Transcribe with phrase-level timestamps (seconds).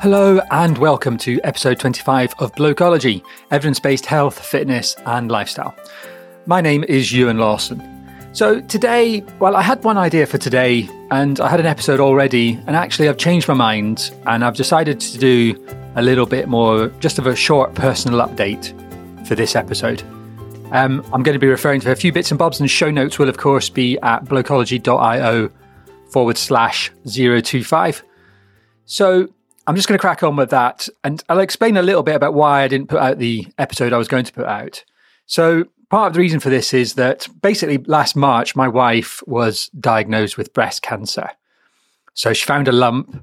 [0.00, 5.74] Hello, and welcome to episode 25 of Blokology evidence based health, fitness, and lifestyle.
[6.46, 7.82] My name is Ewan Lawson.
[8.32, 12.52] So, today, well, I had one idea for today, and I had an episode already,
[12.68, 15.66] and actually, I've changed my mind, and I've decided to do
[15.96, 18.72] a little bit more, just of a short personal update
[19.26, 20.02] for this episode.
[20.70, 23.18] Um, I'm going to be referring to a few bits and bobs, and show notes
[23.18, 25.50] will, of course, be at blokology.io
[26.12, 28.04] forward slash 025.
[28.84, 29.28] So,
[29.68, 30.88] I'm just going to crack on with that.
[31.04, 33.98] And I'll explain a little bit about why I didn't put out the episode I
[33.98, 34.82] was going to put out.
[35.26, 39.68] So, part of the reason for this is that basically last March, my wife was
[39.78, 41.30] diagnosed with breast cancer.
[42.14, 43.22] So, she found a lump,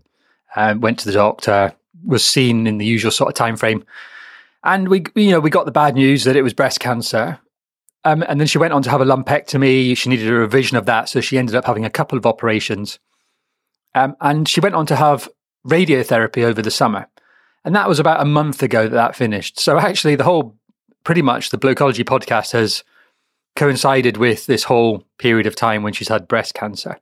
[0.56, 1.74] um, went to the doctor,
[2.06, 3.84] was seen in the usual sort of time frame.
[4.64, 7.40] And we, you know, we got the bad news that it was breast cancer.
[8.04, 9.98] Um, and then she went on to have a lumpectomy.
[9.98, 11.10] She needed a revision of that.
[11.10, 13.00] So she ended up having a couple of operations.
[13.96, 15.28] Um, and she went on to have
[15.66, 17.08] radiotherapy over the summer.
[17.64, 19.60] And that was about a month ago that that finished.
[19.60, 20.56] So actually, the whole,
[21.04, 22.84] pretty much the Blokology podcast has
[23.56, 27.00] coincided with this whole period of time when she's had breast cancer.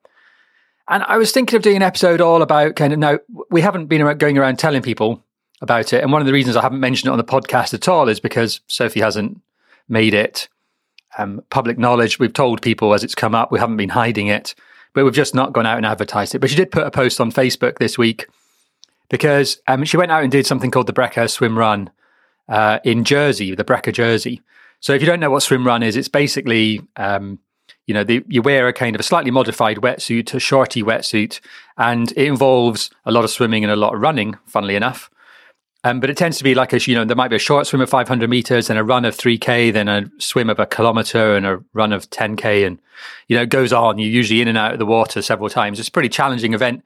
[0.88, 3.88] And I was thinking of doing an episode all about kind of now, we haven't
[3.88, 5.24] been going around telling people
[5.62, 6.04] about it.
[6.04, 8.20] And one of the reasons I haven't mentioned it on the podcast at all is
[8.20, 9.42] because Sophie hasn't
[9.88, 10.50] made it
[11.18, 12.20] um, public knowledge.
[12.20, 14.56] We've told people as it's come up, we haven't been hiding it,
[14.94, 16.40] but we've just not gone out and advertised it.
[16.40, 18.28] But she did put a post on Facebook this week
[19.14, 21.92] because um, she went out and did something called the Breca Swim Run
[22.50, 24.42] uh, in Jersey, the Breca Jersey.
[24.80, 27.38] So if you don't know what swim run is, it's basically um,
[27.86, 31.42] you know the, you wear a kind of a slightly modified wetsuit, a shorty wetsuit,
[31.78, 34.36] and it involves a lot of swimming and a lot of running.
[34.48, 35.12] Funnily enough.
[35.84, 37.68] Um, but it tends to be like a, you know, there might be a short
[37.68, 41.36] swim of 500 meters and a run of 3K, then a swim of a kilometer
[41.36, 42.66] and a run of 10K.
[42.66, 42.80] And,
[43.28, 44.00] you know, it goes on.
[44.00, 45.80] You're usually in and out of the water several times.
[45.80, 46.84] It's a pretty challenging event.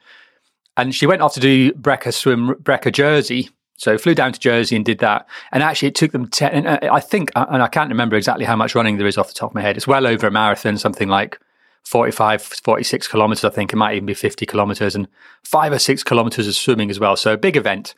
[0.78, 3.50] And she went off to do Breca swim, Breca Jersey.
[3.80, 5.28] So flew down to Jersey and did that.
[5.52, 8.45] And actually, it took them 10, uh, I think, uh, and I can't remember exactly
[8.45, 9.78] how much running there is off the top of my head.
[9.78, 11.40] It's well over a marathon, something like
[11.84, 13.74] 45, 46 kilometers, I think.
[13.74, 15.07] It might even be 50 kilometers and
[15.44, 17.16] five or six kilometers of swimming as well.
[17.16, 17.94] So a big event.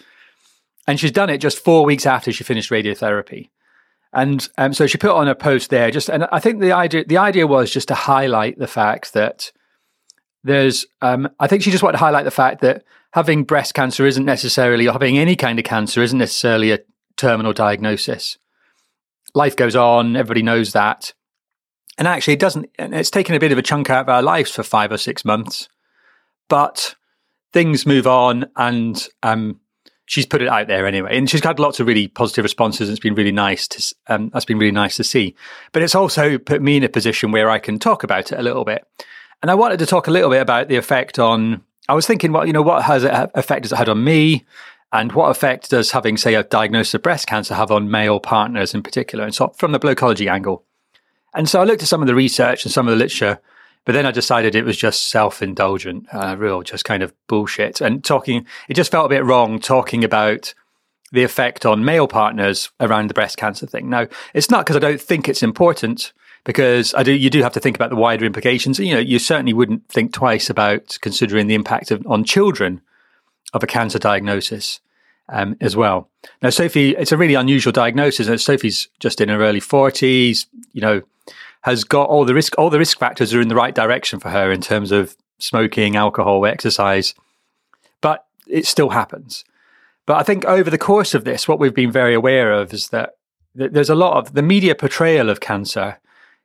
[0.86, 3.50] And she's done it just four weeks after she finished radiotherapy.
[4.12, 7.06] And um, so she put on a post there, just, and I think the idea,
[7.06, 9.52] the idea was just to highlight the fact that
[10.44, 14.06] there's um, I think she just wanted to highlight the fact that having breast cancer
[14.06, 16.80] isn't necessarily or having any kind of cancer isn't necessarily a
[17.18, 18.38] terminal diagnosis.
[19.34, 21.14] Life goes on, everybody knows that.
[21.98, 24.52] And actually it doesn't it's taken a bit of a chunk out of our lives
[24.52, 25.68] for five or six months.
[26.48, 26.96] But
[27.52, 29.60] things move on and um,
[30.06, 31.18] she's put it out there anyway.
[31.18, 32.88] And she's had lots of really positive responses.
[32.88, 35.36] And it's been really nice to, um, that's been really nice to see.
[35.72, 38.44] But it's also put me in a position where I can talk about it a
[38.44, 38.86] little bit.
[39.42, 41.64] And I wanted to talk a little bit about the effect on.
[41.88, 44.46] I was thinking, what you know, what has it effect has it had on me,
[44.92, 48.74] and what effect does having, say, a diagnosis of breast cancer have on male partners
[48.74, 50.64] in particular, and so from the blokology angle.
[51.34, 53.40] And so I looked at some of the research and some of the literature,
[53.86, 57.82] but then I decided it was just self-indulgent, uh, real, just kind of bullshit.
[57.82, 60.54] And talking, it just felt a bit wrong talking about
[61.12, 63.90] the effect on male partners around the breast cancer thing.
[63.90, 66.14] Now, it's not because I don't think it's important
[66.44, 68.80] because I do you do have to think about the wider implications.
[68.80, 72.82] You know, you certainly wouldn't think twice about considering the impact of, on children
[73.54, 74.80] of a cancer diagnosis
[75.30, 76.10] um, as well.
[76.42, 78.44] Now, Sophie, it's a really unusual diagnosis.
[78.44, 80.48] Sophie's just in her early forties.
[80.74, 81.02] You know,
[81.62, 84.30] has got all the risk all the risk factors are in the right direction for
[84.30, 87.14] her in terms of smoking, alcohol, exercise,
[88.02, 89.44] but it still happens.
[90.06, 92.90] But I think over the course of this, what we've been very aware of is
[92.90, 93.18] that
[93.54, 96.00] there's a lot of the media portrayal of cancer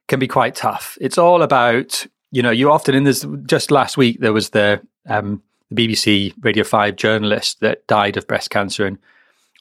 [0.09, 0.99] can be quite tough.
[1.01, 4.81] It's all about, you know, you often in this, just last week, there was the,
[5.09, 8.99] um, the BBC Radio 5 journalist that died of breast cancer and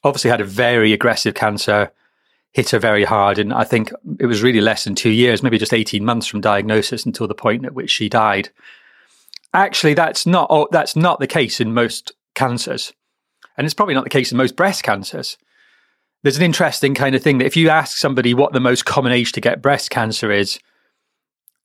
[0.02, 1.90] obviously had a very aggressive cancer,
[2.52, 3.38] hit her very hard.
[3.38, 6.40] And I think it was really less than two years, maybe just 18 months from
[6.40, 8.50] diagnosis until the point at which she died.
[9.54, 12.92] Actually, that's not, that's not the case in most cancers.
[13.56, 15.38] And it's probably not the case in most breast cancers
[16.24, 19.12] there's an interesting kind of thing that if you ask somebody what the most common
[19.12, 20.58] age to get breast cancer is,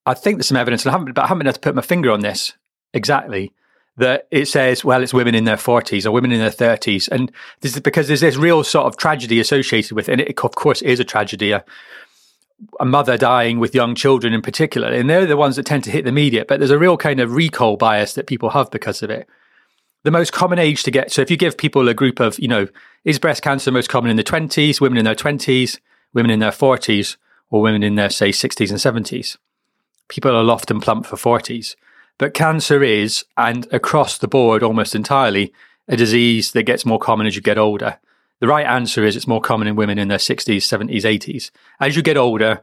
[0.06, 1.76] I think there's some evidence, and I haven't, but I haven't been able to put
[1.76, 2.54] my finger on this
[2.94, 3.54] exactly,
[3.96, 7.08] that it says, well, it's women in their 40s or women in their 30s.
[7.08, 10.12] And this is because there's this real sort of tragedy associated with it.
[10.12, 11.52] And it, of course, is a tragedy.
[11.52, 11.64] A,
[12.82, 14.90] a mother dying with young children in particular.
[14.90, 16.44] And they're the ones that tend to hit the media.
[16.46, 19.28] But there's a real kind of recall bias that people have because of it
[20.04, 21.12] the most common age to get.
[21.12, 22.68] So if you give people a group of, you know,
[23.04, 25.80] is breast cancer most common in the 20s, women in their 20s,
[26.14, 27.18] women in their 40s,
[27.50, 29.38] or women in their, say, 60s and 70s?
[30.08, 31.76] People are often plump for 40s.
[32.18, 35.54] But cancer is, and across the board almost entirely,
[35.88, 37.98] a disease that gets more common as you get older?
[38.40, 41.52] The right answer is it's more common in women in their 60s, 70s, 80s.
[41.80, 42.62] As you get older,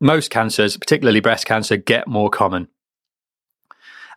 [0.00, 2.68] most cancers, particularly breast cancer, get more common.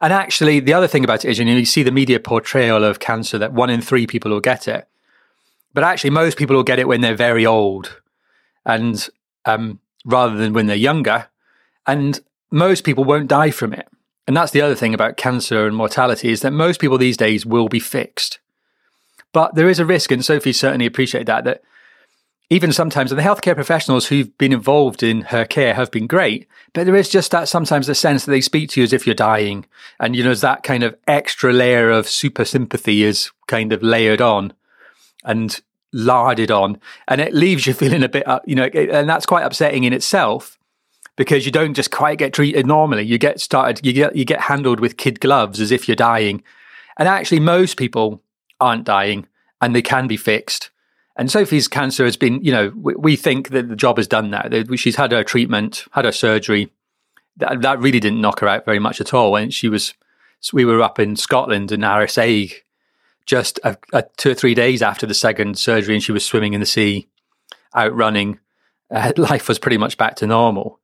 [0.01, 2.83] And actually, the other thing about it is, you know, you see the media portrayal
[2.83, 4.87] of cancer that one in three people will get it.
[5.73, 8.01] But actually, most people will get it when they're very old
[8.65, 9.07] and
[9.45, 11.27] um, rather than when they're younger.
[11.85, 12.19] And
[12.49, 13.87] most people won't die from it.
[14.27, 17.45] And that's the other thing about cancer and mortality is that most people these days
[17.45, 18.39] will be fixed.
[19.33, 21.61] But there is a risk, and Sophie certainly appreciated that, that
[22.51, 26.49] even sometimes, and the healthcare professionals who've been involved in her care have been great,
[26.73, 29.07] but there is just that sometimes the sense that they speak to you as if
[29.07, 29.65] you're dying.
[30.01, 34.19] And, you know, that kind of extra layer of super sympathy is kind of layered
[34.19, 34.51] on
[35.23, 35.61] and
[35.93, 36.77] larded on.
[37.07, 39.93] And it leaves you feeling a bit, uh, you know, and that's quite upsetting in
[39.93, 40.59] itself
[41.15, 43.03] because you don't just quite get treated normally.
[43.03, 46.43] You get started, you get, you get handled with kid gloves as if you're dying.
[46.97, 48.21] And actually, most people
[48.59, 49.25] aren't dying
[49.61, 50.69] and they can be fixed.
[51.21, 54.31] And Sophie's cancer has been, you know, we, we think that the job is done
[54.31, 54.41] now.
[54.75, 56.71] She's had her treatment, had her surgery.
[57.37, 59.31] That, that really didn't knock her out very much at all.
[59.31, 59.93] When she was,
[60.51, 62.53] we were up in Scotland in Arisaig
[63.27, 66.53] just a, a two or three days after the second surgery, and she was swimming
[66.53, 67.07] in the sea,
[67.75, 68.39] out running.
[68.89, 70.79] Uh, life was pretty much back to normal.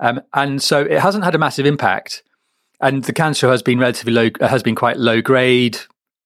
[0.00, 2.24] Um, and so it hasn't had a massive impact.
[2.80, 5.78] And the cancer has been relatively low, has been quite low grade,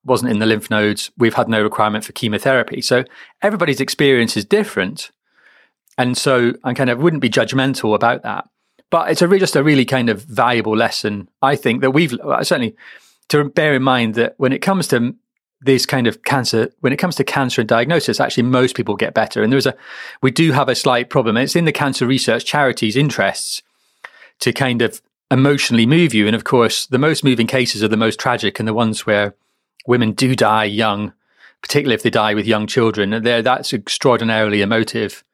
[0.05, 1.11] wasn't in the lymph nodes.
[1.17, 2.81] We've had no requirement for chemotherapy.
[2.83, 3.05] So
[3.43, 5.11] everybody's experience is different.
[5.97, 8.49] And so I kind of wouldn't be judgmental about that.
[8.91, 12.13] But it's a re- just a really kind of valuable lesson, I think, that we've
[12.21, 12.77] uh, certainly
[13.29, 15.15] to bear in mind that when it comes to
[15.61, 19.15] this kind of cancer, when it comes to cancer and diagnosis, actually most people get
[19.15, 19.43] better.
[19.43, 19.75] And there's a,
[20.23, 21.37] we do have a slight problem.
[21.37, 23.63] It's in the cancer research charities' interests
[24.41, 26.27] to kind of emotionally move you.
[26.27, 29.35] And of course, the most moving cases are the most tragic and the ones where
[29.87, 31.13] women do die young,
[31.63, 33.13] particularly if they die with young children.
[33.13, 35.25] And that's extraordinarily emotive.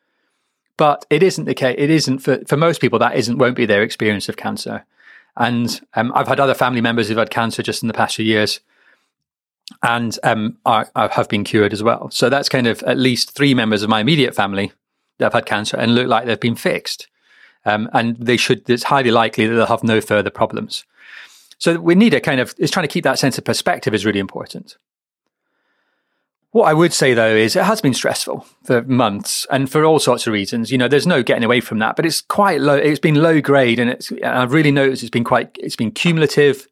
[0.77, 1.77] But it isn't the case.
[1.79, 2.99] It isn't for, for most people.
[2.99, 4.87] That isn't won't be their experience of cancer.
[5.37, 8.25] And um, I've had other family members who've had cancer just in the past few
[8.25, 8.61] years,
[9.83, 12.11] and um, are, have been cured as well.
[12.11, 14.73] So that's kind of at least three members of my immediate family
[15.19, 17.09] that have had cancer and look like they've been fixed.
[17.67, 18.69] Um, and they should.
[18.71, 20.85] It's highly likely that they'll have no further problems.
[21.61, 24.07] So we need a kind of, is trying to keep that sense of perspective is
[24.07, 24.79] really important.
[26.53, 29.99] What I would say though is it has been stressful for months and for all
[29.99, 30.73] sorts of reasons.
[30.73, 32.75] You know, there's no getting away from that, but it's quite low.
[32.75, 36.67] It's been low grade and it's, I've really noticed it's been quite, it's been cumulative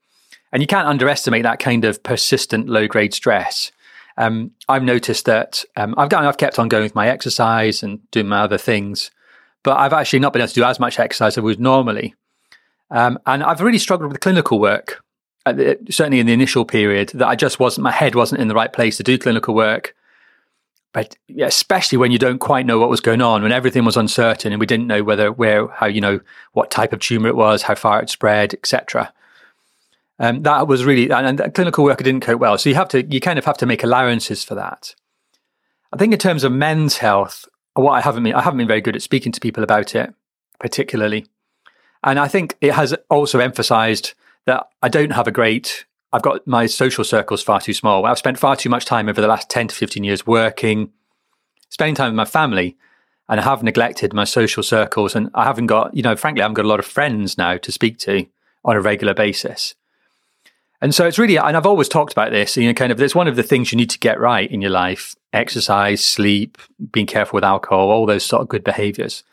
[0.52, 3.70] and you can't underestimate that kind of persistent low grade stress.
[4.16, 8.10] Um, I've noticed that um, I've, got, I've kept on going with my exercise and
[8.10, 9.10] doing my other things,
[9.62, 12.14] but I've actually not been able to do as much exercise as I would normally.
[12.90, 15.02] Um, and I've really struggled with clinical work,
[15.46, 18.72] certainly in the initial period, that I just wasn't, my head wasn't in the right
[18.72, 19.94] place to do clinical work.
[20.92, 24.52] But especially when you don't quite know what was going on, when everything was uncertain
[24.52, 26.20] and we didn't know whether, where, how, you know,
[26.52, 29.12] what type of tumor it was, how far it spread, etc.
[30.18, 32.56] Um, that was really, and, and clinical work didn't cope well.
[32.56, 34.94] So you have to, you kind of have to make allowances for that.
[35.92, 38.80] I think in terms of men's health, what I haven't been, I haven't been very
[38.80, 40.12] good at speaking to people about it,
[40.58, 41.26] particularly.
[42.08, 44.14] And I think it has also emphasized
[44.46, 48.06] that I don't have a great, I've got my social circles far too small.
[48.06, 50.90] I've spent far too much time over the last 10 to 15 years working,
[51.68, 52.78] spending time with my family,
[53.28, 55.14] and I have neglected my social circles.
[55.14, 57.58] And I haven't got, you know, frankly, I haven't got a lot of friends now
[57.58, 58.24] to speak to
[58.64, 59.74] on a regular basis.
[60.80, 63.14] And so it's really, and I've always talked about this, you know, kind of, there's
[63.14, 66.56] one of the things you need to get right in your life exercise, sleep,
[66.90, 69.24] being careful with alcohol, all those sort of good behaviors.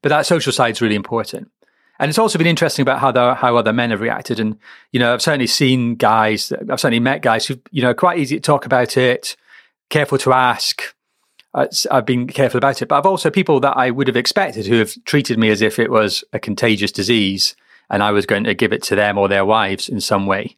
[0.00, 1.50] But that social side is really important.
[1.98, 4.38] And it's also been interesting about how the, how other men have reacted.
[4.38, 4.58] And
[4.92, 8.36] you know, I've certainly seen guys, I've certainly met guys who you know quite easy
[8.36, 9.36] to talk about it,
[9.90, 10.94] careful to ask.
[11.54, 14.66] Uh, I've been careful about it, but I've also people that I would have expected
[14.66, 17.56] who have treated me as if it was a contagious disease
[17.90, 20.56] and I was going to give it to them or their wives in some way.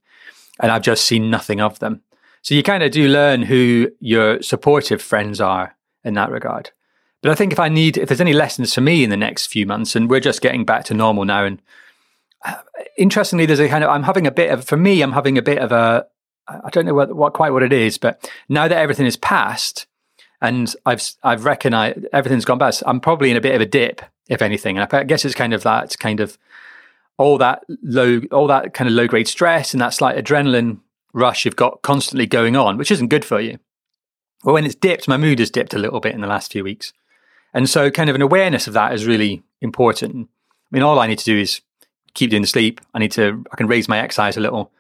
[0.59, 2.03] And I've just seen nothing of them.
[2.43, 6.71] So you kind of do learn who your supportive friends are in that regard.
[7.23, 9.47] But I think if I need, if there's any lessons for me in the next
[9.47, 11.61] few months, and we're just getting back to normal now, and
[12.45, 12.57] uh,
[12.97, 15.43] interestingly, there's a kind of, I'm having a bit of, for me, I'm having a
[15.43, 16.07] bit of a,
[16.49, 19.87] I don't know what, what quite what it is, but now that everything is past,
[20.41, 24.01] and I've I've recognized everything's gone past, I'm probably in a bit of a dip,
[24.29, 26.39] if anything, and I guess it's kind of that kind of
[27.19, 30.79] all that low, all that kind of low grade stress and that slight adrenaline
[31.13, 33.59] rush you've got constantly going on, which isn't good for you.
[34.43, 36.65] Well, when it's dipped, my mood has dipped a little bit in the last few
[36.65, 36.95] weeks.
[37.53, 40.29] And so, kind of an awareness of that is really important.
[40.29, 41.61] I mean, all I need to do is
[42.15, 42.81] keep doing the sleep.
[42.95, 44.71] I need to, I can raise my exercise a little.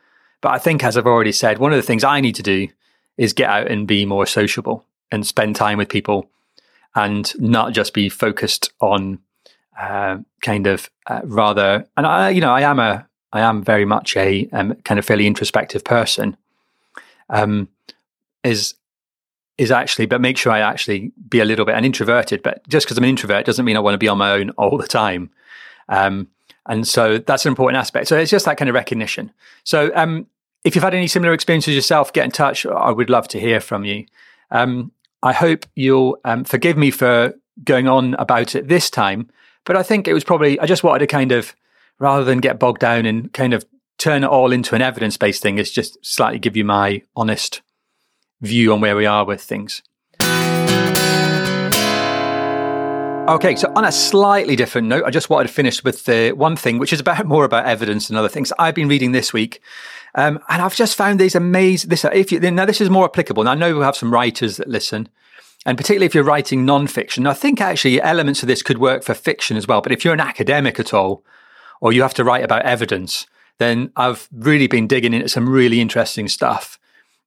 [0.41, 2.69] But I think, as I've already said, one of the things I need to do
[3.17, 6.31] is get out and be more sociable and spend time with people
[6.95, 9.19] and not just be focused on
[9.79, 13.85] uh, kind of uh, rather and I you know I am a I am very
[13.85, 16.37] much a um, kind of fairly introspective person
[17.29, 17.69] um,
[18.43, 18.75] is
[19.61, 22.87] is actually but make sure I actually be a little bit an introverted but just
[22.87, 24.87] because I'm an introvert doesn't mean I want to be on my own all the
[24.87, 25.31] time.
[25.88, 26.29] Um,
[26.67, 28.09] and so that's an important aspect.
[28.09, 29.33] So it's just that kind of recognition.
[29.64, 30.26] So um,
[30.64, 32.67] if you've had any similar experiences yourself get in touch.
[32.67, 34.07] I would love to hear from you.
[34.50, 39.29] Um, I hope you'll um, forgive me for going on about it this time,
[39.64, 41.55] but I think it was probably, I just wanted to kind of,
[41.99, 43.64] rather than get bogged down and kind of
[43.99, 47.61] turn it all into an evidence based thing, is just slightly give you my honest
[48.40, 49.82] view on where we are with things.
[53.30, 56.56] Okay, so on a slightly different note, I just wanted to finish with the one
[56.56, 59.62] thing, which is about more about evidence and other things I've been reading this week.
[60.16, 61.90] Um, and I've just found these amazing.
[61.90, 63.42] This, if you, now this is more applicable.
[63.42, 65.09] And I know we have some writers that listen,
[65.64, 67.26] and particularly if you're writing non-fiction.
[67.26, 69.80] I think actually elements of this could work for fiction as well.
[69.80, 71.23] But if you're an academic at all,
[71.80, 73.28] or you have to write about evidence,
[73.59, 76.80] then I've really been digging into some really interesting stuff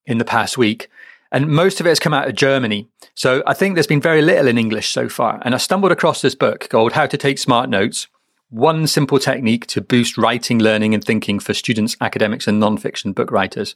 [0.05, 0.89] in the past week.
[1.33, 2.87] And most of it has come out of Germany.
[3.15, 5.41] So I think there's been very little in English so far.
[5.41, 8.07] And I stumbled across this book called How to Take Smart Notes
[8.53, 13.31] one simple technique to boost writing, learning, and thinking for students, academics, and non-fiction book
[13.31, 13.75] writers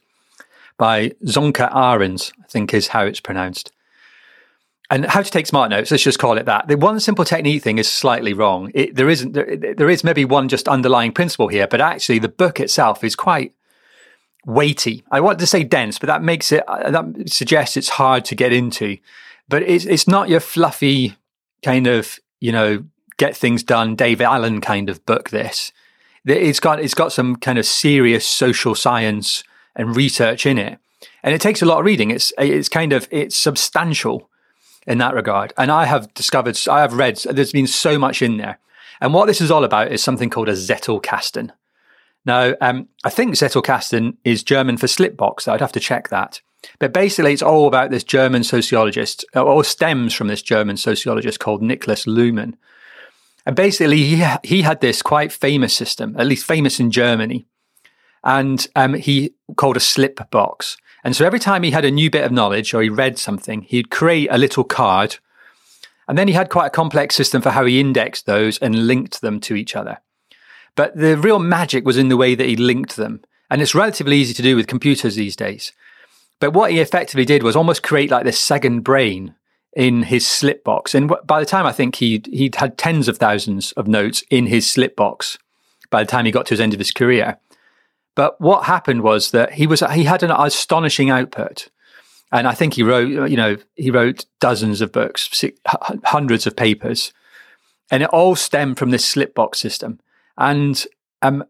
[0.78, 3.72] by Sönke Ahrens, I think is how it's pronounced.
[4.92, 6.68] And how to take smart notes, let's just call it that.
[6.68, 8.72] The one simple technique thing is slightly wrong.
[8.76, 12.30] It, there isn't, there, there is maybe one just underlying principle here, but actually the
[12.30, 13.54] book itself is quite
[14.48, 15.04] weighty.
[15.12, 18.36] I want to say dense, but that makes it, uh, that suggests it's hard to
[18.36, 18.98] get into.
[19.48, 21.16] But it's, it's not your fluffy
[21.64, 22.84] kind of, you know,
[23.18, 25.30] get things done, Dave Allen kind of book.
[25.30, 25.72] This
[26.28, 29.44] it's got it's got some kind of serious social science
[29.76, 30.78] and research in it,
[31.24, 32.12] and it takes a lot of reading.
[32.12, 34.30] It's it's kind of it's substantial
[34.86, 35.54] in that regard.
[35.58, 38.58] And I have discovered, I have read, there's been so much in there.
[39.02, 41.52] And what this is all about is something called a Zettelkasten.
[42.28, 45.48] Now, um, I think Zettelkasten is German for slipbox.
[45.48, 46.42] I'd have to check that.
[46.78, 51.64] But basically, it's all about this German sociologist, or stems from this German sociologist called
[51.64, 52.56] Niklas Luhmann,
[53.48, 57.46] and basically, he, he had this quite famous system, at least famous in Germany.
[58.22, 60.76] And um, he called a slip box.
[61.06, 63.62] And so every time he had a new bit of knowledge or he read something,
[63.62, 65.20] he'd create a little card.
[66.10, 69.22] And then he had quite a complex system for how he indexed those and linked
[69.22, 70.00] them to each other.
[70.78, 73.22] But the real magic was in the way that he linked them.
[73.50, 75.74] And it's relatively easy to do with computers these days.
[76.40, 79.36] But what he effectively did was almost create like this second brain
[79.76, 80.94] in his slip box.
[80.94, 84.46] And by the time I think he'd, he'd had tens of thousands of notes in
[84.46, 85.38] his slip box
[85.90, 87.38] by the time he got to his end of his career.
[88.16, 91.70] But what happened was that he was he had an astonishing output,
[92.32, 95.30] and I think he wrote you know he wrote dozens of books,
[96.04, 97.14] hundreds of papers,
[97.92, 100.00] and it all stemmed from this slip box system.
[100.38, 100.86] And
[101.22, 101.44] um,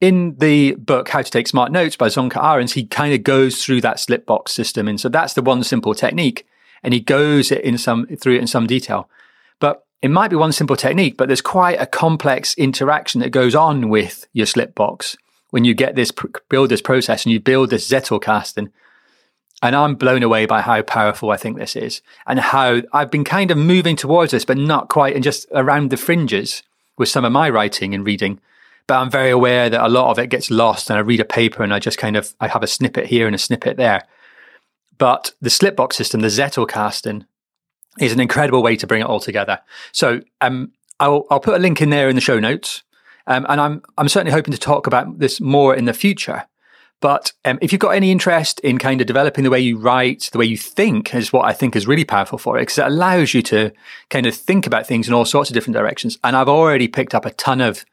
[0.00, 3.64] in the book How to Take Smart Notes by Sönke Ahrens, he kind of goes
[3.64, 6.46] through that slip box system, and so that's the one simple technique
[6.82, 9.08] and he goes in some through it in some detail.
[9.60, 13.54] But it might be one simple technique, but there's quite a complex interaction that goes
[13.54, 15.16] on with your slip box
[15.50, 16.12] when you get this
[16.48, 18.70] build this process and you build this Zettelkasten.
[19.64, 23.22] And I'm blown away by how powerful I think this is and how I've been
[23.22, 26.64] kind of moving towards this, but not quite, and just around the fringes
[26.98, 28.40] with some of my writing and reading.
[28.86, 31.24] But I'm very aware that a lot of it gets lost and I read a
[31.24, 34.02] paper and I just kind of, I have a snippet here and a snippet there.
[34.98, 37.26] But the slipbox system, the Zettelkasten,
[38.00, 39.60] is an incredible way to bring it all together.
[39.92, 42.82] So um, I'll, I'll put a link in there in the show notes.
[43.26, 46.44] Um, and I'm, I'm certainly hoping to talk about this more in the future.
[47.02, 50.30] But um, if you've got any interest in kind of developing the way you write,
[50.30, 52.86] the way you think is what I think is really powerful for it because it
[52.86, 53.72] allows you to
[54.08, 56.16] kind of think about things in all sorts of different directions.
[56.22, 57.84] And I've already picked up a ton of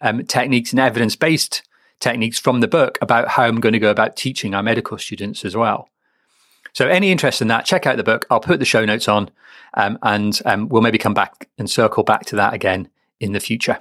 [0.00, 1.62] um, techniques and evidence based
[2.00, 5.44] techniques from the book about how I'm going to go about teaching our medical students
[5.44, 5.90] as well.
[6.72, 8.26] So, any interest in that, check out the book.
[8.30, 9.30] I'll put the show notes on,
[9.74, 12.88] um, and um, we'll maybe come back and circle back to that again
[13.20, 13.78] in the future.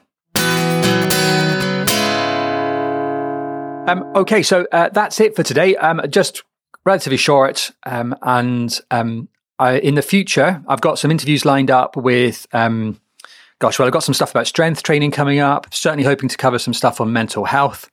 [3.88, 5.76] Um, okay, so uh, that's it for today.
[5.76, 6.44] Um, just
[6.86, 9.28] relatively short, um, and um,
[9.60, 12.48] I, in the future, I've got some interviews lined up with.
[12.52, 15.74] gosh, well, I've got some stuff about strength training coming up.
[15.74, 17.90] Certainly hoping to cover some stuff on mental health.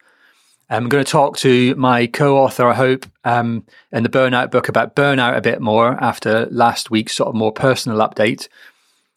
[0.71, 4.95] I'm going to talk to my co-author, I hope, um, in the Burnout book about
[4.95, 8.47] burnout a bit more after last week's sort of more personal update.